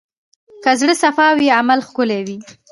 [0.63, 2.37] که زړه صفا وي، عمل ښکلی وي.